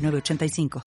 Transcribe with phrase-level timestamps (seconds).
[0.00, 0.82] 985.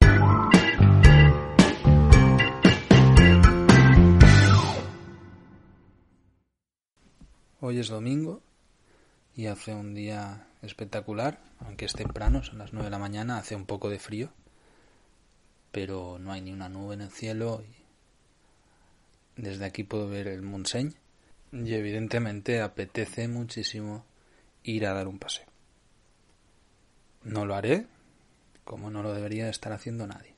[7.60, 8.42] Hoy es domingo
[9.36, 13.56] y hace un día espectacular, aunque es temprano, son las 9 de la mañana, hace
[13.56, 14.32] un poco de frío,
[15.72, 17.64] pero no hay ni una nube en el cielo
[19.38, 20.94] y desde aquí puedo ver el Montseny
[21.52, 24.06] y evidentemente apetece muchísimo
[24.64, 25.46] ir a dar un paseo.
[27.24, 27.88] No lo haré,
[28.64, 30.36] como no lo debería estar haciendo nadie.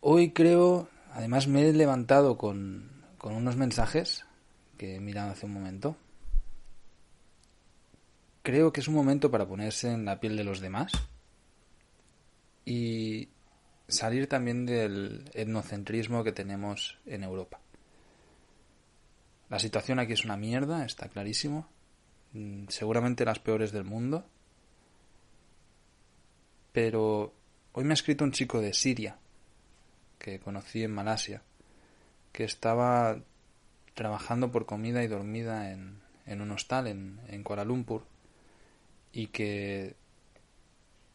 [0.00, 4.24] Hoy creo, además me he levantado con, con unos mensajes
[4.78, 5.96] que he mirado hace un momento.
[8.42, 10.92] Creo que es un momento para ponerse en la piel de los demás
[12.64, 13.28] y
[13.88, 17.60] salir también del etnocentrismo que tenemos en Europa.
[19.50, 21.68] La situación aquí es una mierda, está clarísimo.
[22.32, 24.24] Mm, seguramente las peores del mundo
[26.72, 27.32] pero
[27.72, 29.16] hoy me ha escrito un chico de Siria,
[30.18, 31.42] que conocí en Malasia,
[32.32, 33.18] que estaba
[33.94, 38.04] trabajando por comida y dormida en, en un hostal en, en, Kuala Lumpur
[39.12, 39.94] y que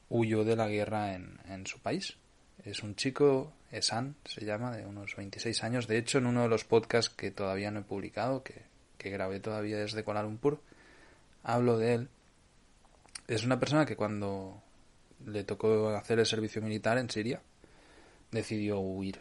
[0.10, 2.18] huyó de la guerra en, en su país.
[2.64, 5.88] Es un chico, Esan se llama, de unos 26 años.
[5.88, 8.64] De hecho, en uno de los podcasts que todavía no he publicado, que,
[8.98, 10.62] que grabé todavía desde Kuala Lumpur,
[11.44, 12.10] hablo de él.
[13.28, 14.62] Es una persona que cuando
[15.26, 17.42] le tocó hacer el servicio militar en Siria,
[18.32, 19.20] decidió huir.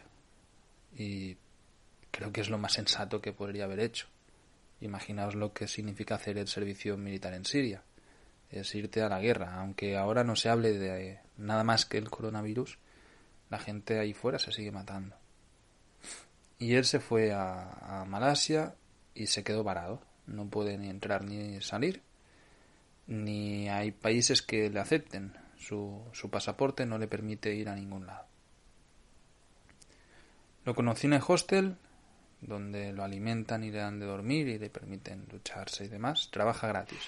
[0.95, 1.37] Y
[2.11, 4.07] creo que es lo más sensato que podría haber hecho.
[4.81, 7.83] Imaginaos lo que significa hacer el servicio militar en Siria.
[8.49, 9.55] Es irte a la guerra.
[9.55, 12.77] Aunque ahora no se hable de nada más que el coronavirus,
[13.49, 15.15] la gente ahí fuera se sigue matando.
[16.57, 18.75] Y él se fue a, Malasia
[19.13, 20.01] y se quedó varado.
[20.27, 22.01] No puede ni entrar ni salir,
[23.05, 28.25] ni hay países que le acepten su, pasaporte no le permite ir a ningún lado.
[30.65, 31.77] Lo conocí en el hostel,
[32.41, 36.29] donde lo alimentan y le dan de dormir y le permiten ducharse y demás.
[36.31, 37.01] Trabaja gratis.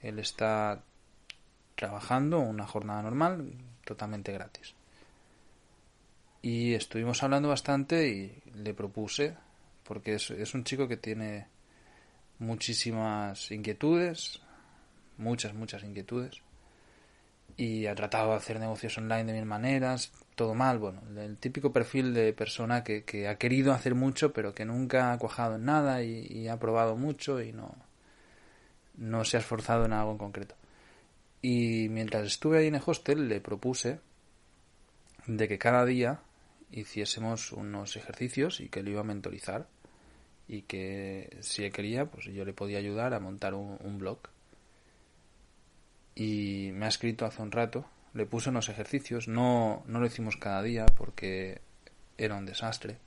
[0.00, 0.82] Él está
[1.74, 3.52] trabajando una jornada normal,
[3.84, 4.74] totalmente gratis.
[6.42, 9.36] Y estuvimos hablando bastante y le propuse,
[9.84, 11.46] porque es un chico que tiene
[12.38, 14.42] muchísimas inquietudes,
[15.16, 16.42] muchas, muchas inquietudes
[17.56, 21.72] y ha tratado de hacer negocios online de mil maneras, todo mal, bueno, el típico
[21.72, 25.64] perfil de persona que, que ha querido hacer mucho pero que nunca ha cuajado en
[25.64, 27.74] nada y, ha probado mucho y no,
[28.96, 30.54] no se ha esforzado en algo en concreto.
[31.40, 34.00] Y mientras estuve ahí en el hostel le propuse
[35.26, 36.20] de que cada día
[36.70, 39.66] hiciésemos unos ejercicios y que lo iba a mentorizar
[40.48, 44.18] y que si él quería pues yo le podía ayudar a montar un blog
[46.14, 47.84] y me ha escrito hace un rato.
[48.14, 51.60] Le puse unos ejercicios, no, no lo hicimos cada día porque
[52.18, 52.98] era un desastre.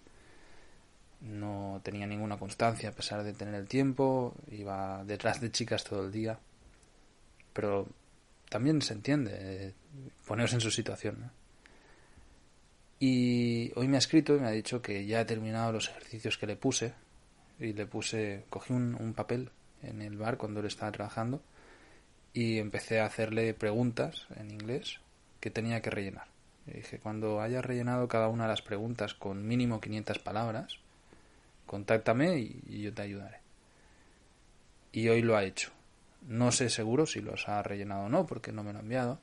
[1.21, 6.05] No tenía ninguna constancia a pesar de tener el tiempo, iba detrás de chicas todo
[6.05, 6.39] el día.
[7.53, 7.87] Pero
[8.49, 9.73] también se entiende, eh,
[10.27, 11.31] en su situación.
[12.99, 16.37] Y hoy me ha escrito y me ha dicho que ya he terminado los ejercicios
[16.37, 16.93] que le puse.
[17.59, 19.51] Y le puse, cogí un, un papel
[19.83, 21.41] en el bar cuando él estaba trabajando
[22.35, 24.99] y empecé a hacerle preguntas en inglés
[25.39, 26.27] que tenía que rellenar.
[26.65, 30.79] dije, cuando hayas rellenado cada una de las preguntas con mínimo 500 palabras,
[31.65, 33.39] contáctame y, yo te ayudaré.
[34.91, 35.71] Y hoy lo ha hecho.
[36.27, 39.17] No sé seguro si los ha rellenado o no, porque no me lo ha enviado.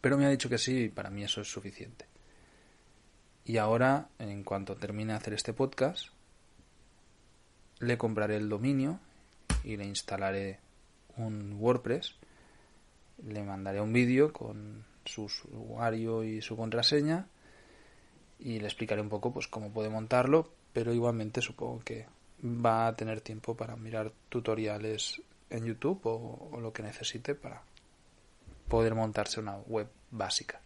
[0.00, 2.06] Pero me ha dicho que sí, y para mí eso es suficiente.
[3.44, 6.08] Y ahora, en cuanto termine de hacer este podcast,
[7.80, 8.98] le compraré el dominio
[9.62, 10.61] y le instalaré
[11.16, 12.14] un WordPress,
[13.26, 17.26] le mandaré un vídeo con su usuario y su contraseña
[18.38, 22.06] y le explicaré un poco pues cómo puede montarlo, pero igualmente supongo que
[22.42, 27.62] va a tener tiempo para mirar tutoriales en YouTube o, lo que necesite para
[28.68, 30.60] poder montarse una web básica.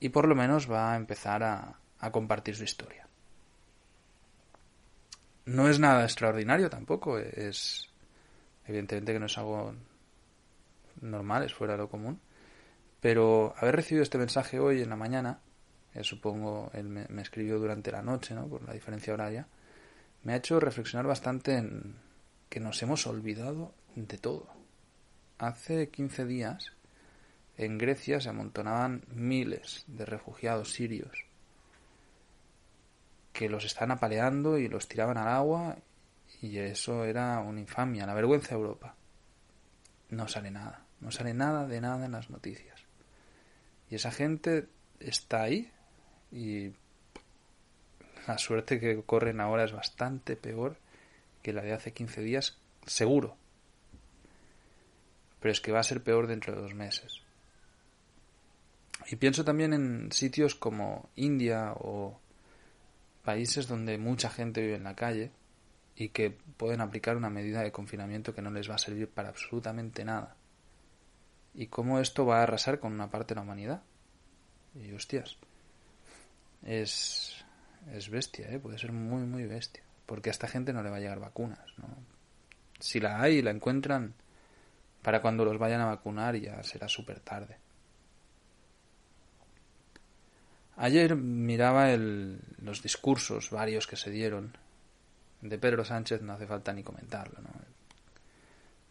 [0.00, 3.06] Y por lo menos va a empezar a, a compartir su historia.
[5.46, 7.90] No es nada extraordinario tampoco, es
[8.66, 9.74] Evidentemente que no es algo
[11.00, 12.20] normal, es fuera de lo común.
[13.00, 15.40] Pero haber recibido este mensaje hoy en la mañana,
[15.92, 18.46] eh, supongo él me, me, escribió durante la noche, ¿no?
[18.46, 19.46] por la diferencia horaria,
[20.22, 21.96] me ha hecho reflexionar bastante en
[22.48, 24.48] que nos hemos olvidado de todo.
[25.38, 26.72] Hace 15 días
[27.56, 31.26] en Grecia se amontonaban miles de refugiados sirios
[33.32, 35.76] que los están apaleando y los tiraban al agua
[36.40, 38.94] y eso era una infamia, la vergüenza de Europa.
[40.10, 42.80] No sale nada, no sale nada de nada en las noticias.
[43.90, 44.66] Y esa gente
[45.00, 45.70] está ahí
[46.32, 46.72] y
[48.26, 50.76] la suerte que corren ahora es bastante peor
[51.42, 53.36] que la de hace 15 días, seguro.
[55.40, 57.22] Pero es que va a ser peor dentro de dos meses.
[59.06, 62.18] Y pienso también en sitios como India o
[63.22, 65.30] países donde mucha gente vive en la calle
[65.96, 69.28] y que pueden aplicar una medida de confinamiento que no les va a servir para
[69.28, 70.36] absolutamente nada.
[71.54, 73.82] Y cómo esto va a arrasar con una parte de la humanidad.
[74.74, 75.36] Y hostias,
[76.64, 77.44] es,
[77.92, 78.58] es bestia, ¿eh?
[78.58, 79.82] puede ser muy, muy bestia.
[80.06, 81.72] Porque a esta gente no le va a llegar vacunas.
[81.78, 81.86] ¿no?
[82.80, 84.14] Si la hay la encuentran,
[85.02, 87.58] para cuando los vayan a vacunar ya será súper tarde.
[90.76, 94.56] Ayer miraba el, los discursos varios que se dieron.
[95.44, 97.50] De Pedro Sánchez no hace falta ni comentarlo, ¿no?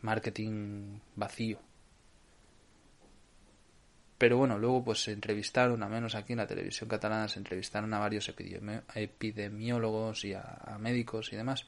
[0.01, 1.57] Marketing vacío.
[4.19, 7.91] Pero bueno, luego pues se entrevistaron, a menos aquí en la televisión catalana, se entrevistaron
[7.95, 11.65] a varios epidemiólogos y a, médicos y demás.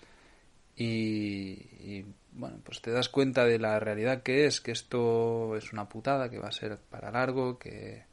[0.76, 5.74] Y, y, bueno, pues te das cuenta de la realidad que es, que esto es
[5.74, 8.04] una putada, que va a ser para largo, que,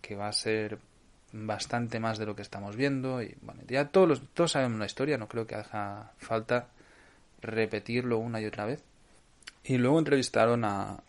[0.00, 0.78] que va a ser
[1.34, 5.18] bastante más de lo que estamos viendo y bueno, ya todos, todos sabemos la historia,
[5.18, 6.68] no creo que haga falta
[7.42, 8.82] repetirlo una y otra vez.
[9.64, 11.02] Y luego entrevistaron a,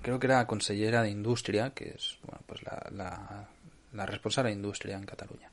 [0.00, 3.48] creo que era la consellera de Industria, que es bueno, pues la, la,
[3.92, 5.50] la responsable de Industria en Cataluña.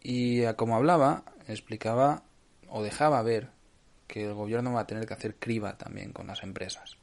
[0.00, 2.22] Y como hablaba, explicaba
[2.68, 3.48] o dejaba ver
[4.06, 6.98] que el gobierno va a tener que hacer criba también con las empresas.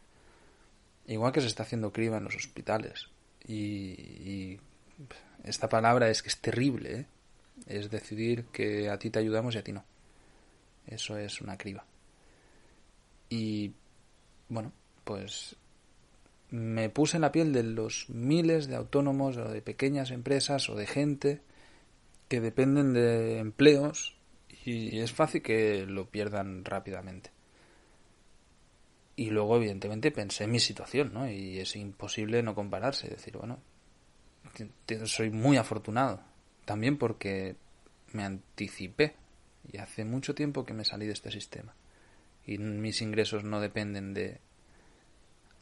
[1.08, 3.10] Igual que se está haciendo criba en los hospitales
[3.48, 4.60] y,
[5.44, 7.06] esta palabra es que es terrible, ¿eh?
[7.66, 9.84] es decidir que a ti te ayudamos y a ti no.
[10.86, 11.84] Eso es una criba.
[13.30, 13.74] Y
[14.50, 14.72] bueno,
[15.04, 15.56] pues
[16.52, 20.76] me puse en la piel de los miles de autónomos o de pequeñas empresas o
[20.76, 21.42] de gente
[22.28, 24.16] que dependen de empleos
[24.64, 27.32] y es fácil que lo pierdan rápidamente.
[29.22, 31.30] Y luego, evidentemente, pensé en mi situación, ¿no?
[31.30, 33.08] Y es imposible no compararse.
[33.08, 33.60] Decir, bueno,
[35.06, 36.24] soy muy afortunado.
[36.66, 37.56] También porque
[38.14, 39.14] me anticipé.
[39.72, 41.76] Y hace mucho tiempo que me salí de este sistema.
[42.48, 44.40] Y mis ingresos no dependen de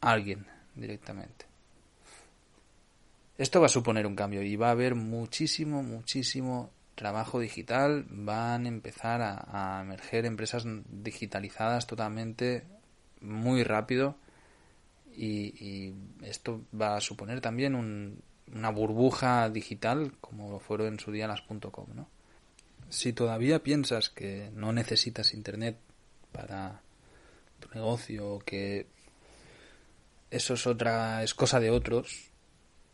[0.00, 1.44] alguien directamente.
[3.36, 8.06] Esto va a suponer un cambio y va a haber muchísimo, muchísimo trabajo digital.
[8.08, 12.79] Van a empezar a, a emerger empresas digitalizadas totalmente
[13.20, 14.16] muy rápido
[15.16, 21.42] y, esto va a suponer también una burbuja digital como fueron en su día las
[21.42, 22.08] .com, ¿no?
[22.88, 25.76] Si todavía piensas que no necesitas internet
[26.32, 26.82] para
[27.60, 28.86] tu negocio que
[30.30, 32.30] eso es otra es cosa de otros,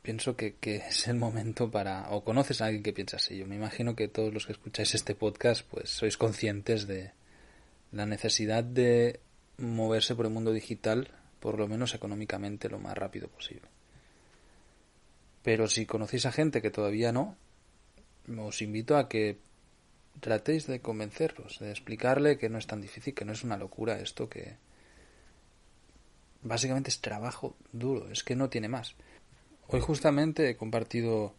[0.03, 3.37] pienso que, que, es el momento para o conoces a alguien que piensa así.
[3.37, 7.13] Yo me imagino que todos los que escucháis este podcast pues sois conscientes de
[7.93, 9.21] la necesidad de
[9.59, 11.09] moverse por el mundo digital,
[11.41, 13.69] por lo menos económicamente, lo más rápido posible.
[15.43, 17.37] Pero si conocéis a gente que todavía no,
[18.39, 19.39] os invito a que
[20.21, 23.99] tratéis de convencerlos, de explicarle que no es tan difícil, que no es una locura
[23.99, 24.57] esto, que
[26.43, 28.97] básicamente es trabajo duro, es que no tiene más.
[29.69, 31.35] Hoy justamente he compartido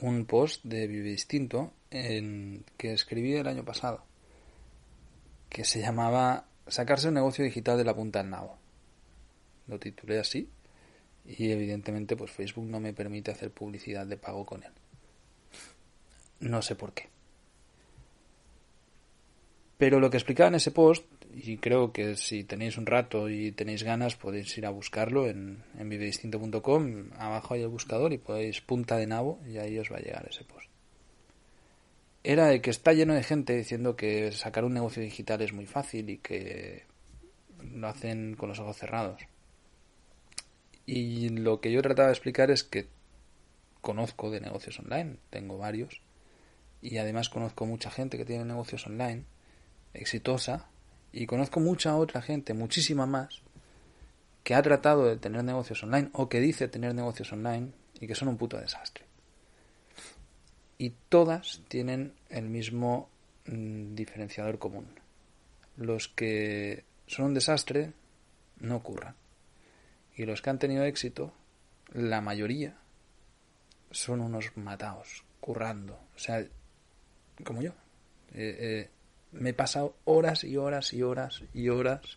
[0.00, 4.04] un post de Vive Distinto en que escribí el año pasado,
[5.48, 8.58] que se llamaba sacarse un negocio digital de la punta al nabo.
[9.66, 10.48] Lo titulé así
[11.24, 14.72] y evidentemente pues Facebook no me permite hacer publicidad de pago con él.
[16.40, 17.08] No sé por qué.
[19.76, 23.52] Pero lo que explicaba en ese post, y creo que si tenéis un rato y
[23.52, 28.60] tenéis ganas podéis ir a buscarlo en, en vivedistinto.com, abajo hay el buscador y podéis
[28.60, 30.69] punta de nabo y ahí os va a llegar ese post
[32.22, 35.66] era de que está lleno de gente diciendo que sacar un negocio digital es muy
[35.66, 36.84] fácil y que
[37.62, 39.22] lo hacen con los ojos cerrados.
[40.86, 42.88] Y lo que yo trataba de explicar es que
[43.80, 46.02] conozco de negocios online, tengo varios,
[46.82, 49.24] y además conozco mucha gente que tiene negocios online,
[49.94, 50.68] exitosa,
[51.12, 53.42] y conozco mucha otra gente, muchísima más,
[54.44, 58.14] que ha tratado de tener negocios online o que dice tener negocios online y que
[58.14, 59.09] son un puto desastre.
[60.80, 63.10] Y todas tienen el mismo
[63.44, 64.86] mm, diferenciador común.
[65.76, 67.92] Los que son un desastre
[68.60, 69.14] no ocurran.
[70.16, 71.34] Y los que han tenido éxito,
[71.92, 72.78] la mayoría,
[73.90, 76.00] son unos matados, currando.
[76.16, 76.46] O sea,
[77.44, 77.72] como yo.
[78.32, 78.90] Eh, eh,
[79.32, 82.16] me he pasado horas y horas y horas y horas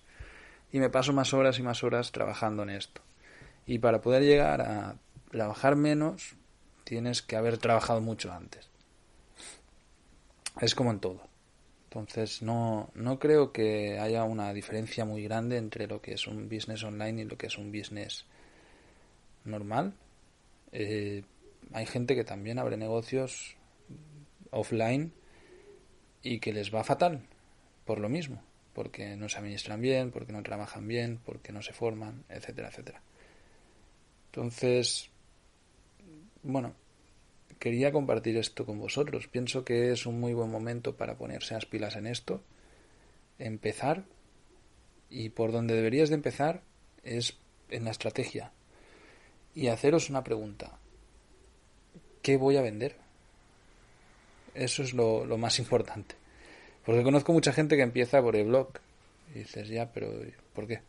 [0.71, 3.01] y me paso más horas y más horas trabajando en esto.
[3.65, 4.95] Y para poder llegar a
[5.31, 6.37] trabajar menos,
[6.83, 8.69] tienes que haber trabajado mucho antes.
[10.61, 11.21] Es como en todo.
[11.85, 16.49] Entonces no, no creo que haya una diferencia muy grande entre lo que es un
[16.49, 18.25] business online y lo que es un business
[19.45, 19.93] normal.
[20.71, 21.23] Eh,
[21.71, 23.55] hay gente que también abre negocios
[24.49, 25.13] offline
[26.23, 27.27] y que les va fatal
[27.85, 28.41] por lo mismo,
[28.73, 33.01] porque no se administran bien, porque no trabajan bien, porque no se forman, etcétera, etcétera.
[34.27, 35.11] Entonces,
[36.43, 36.73] bueno,
[37.59, 39.27] quería compartir esto con vosotros.
[39.27, 42.41] Pienso que es un muy buen momento para ponerse las pilas en esto,
[43.39, 44.03] empezar
[45.09, 46.61] y por donde deberías de empezar
[47.03, 47.37] es
[47.69, 48.51] en la estrategia
[49.55, 50.77] y haceros una pregunta.
[52.21, 52.95] ¿Qué voy a vender?
[54.53, 56.15] Eso es lo, más importante.
[56.85, 58.69] Porque conozco mucha gente que empieza por el blog.
[59.35, 60.11] Y dices, ya, pero
[60.53, 60.81] ¿por qué?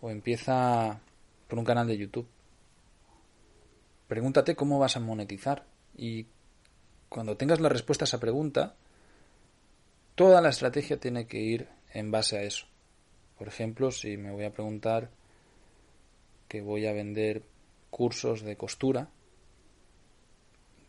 [0.00, 1.00] O empieza
[1.48, 2.26] por un canal de YouTube.
[4.08, 5.66] Pregúntate cómo vas a monetizar.
[5.96, 6.26] Y
[7.08, 8.74] cuando tengas la respuesta a esa pregunta,
[10.14, 12.66] toda la estrategia tiene que ir en base a eso.
[13.38, 15.10] Por ejemplo, si me voy a preguntar
[16.48, 17.42] que voy a vender
[17.90, 19.10] cursos de costura,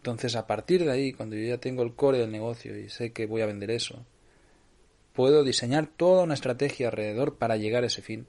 [0.06, 3.12] entonces, a partir de ahí, cuando yo ya tengo el core del negocio y sé
[3.12, 4.06] que voy a vender eso,
[5.14, 8.28] puedo diseñar toda una estrategia alrededor para llegar a ese fin,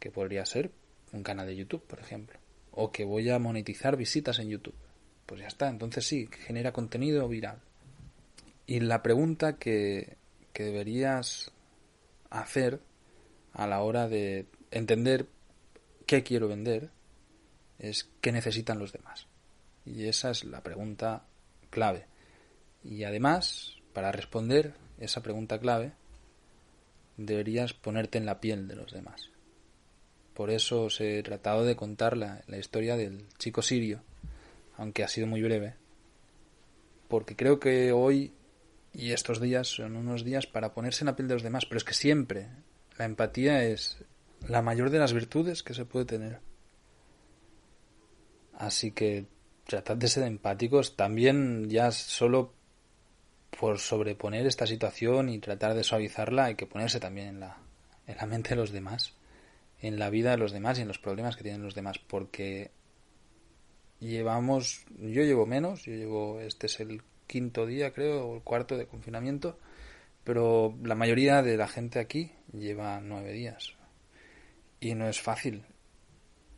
[0.00, 0.72] que podría ser
[1.12, 2.36] un canal de YouTube, por ejemplo,
[2.80, 4.76] o que voy a monetizar visitas en YouTube.
[5.26, 7.58] Pues ya está, entonces sí, genera contenido viral.
[8.68, 10.16] Y la pregunta que,
[10.52, 11.50] que deberías
[12.30, 12.80] hacer
[13.52, 15.26] a la hora de entender
[16.06, 16.90] qué quiero vender
[17.80, 19.26] es qué necesitan los demás.
[19.84, 21.24] Y esa es la pregunta
[21.70, 22.06] clave.
[22.84, 25.94] Y además, para responder esa pregunta clave,
[27.16, 29.30] deberías ponerte en la piel de los demás.
[30.38, 34.04] Por eso os he tratado de contar la, la historia del chico sirio,
[34.76, 35.74] aunque ha sido muy breve,
[37.08, 38.32] porque creo que hoy
[38.92, 41.78] y estos días son unos días para ponerse en la piel de los demás, pero
[41.78, 42.46] es que siempre
[42.96, 43.98] la empatía es
[44.46, 46.38] la mayor de las virtudes que se puede tener.
[48.56, 49.26] Así que
[49.66, 52.52] tratad de ser empáticos también ya solo
[53.58, 57.56] por sobreponer esta situación y tratar de suavizarla hay que ponerse también en la,
[58.06, 59.17] en la mente de los demás,
[59.80, 62.70] en la vida de los demás y en los problemas que tienen los demás, porque
[64.00, 68.76] llevamos, yo llevo menos, yo llevo, este es el quinto día creo, o el cuarto
[68.76, 69.58] de confinamiento,
[70.24, 73.74] pero la mayoría de la gente aquí lleva nueve días.
[74.80, 75.64] Y no es fácil,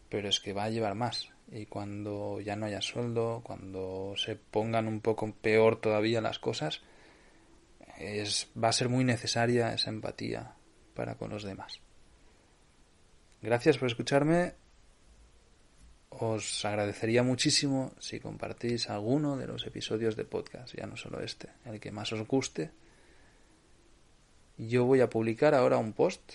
[0.09, 4.37] pero es que va a llevar más y cuando ya no haya sueldo, cuando se
[4.37, 6.81] pongan un poco peor todavía las cosas,
[7.99, 10.55] es, va a ser muy necesaria esa empatía
[10.95, 11.81] para con los demás.
[13.42, 14.54] Gracias por escucharme.
[16.11, 21.49] Os agradecería muchísimo si compartís alguno de los episodios de podcast, ya no solo este,
[21.64, 22.70] el que más os guste.
[24.59, 26.35] Yo voy a publicar ahora un post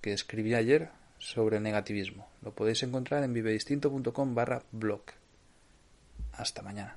[0.00, 2.28] que escribí ayer sobre el negativismo.
[2.42, 5.02] Lo podéis encontrar en vivedistinto.com barra blog.
[6.32, 6.96] Hasta mañana.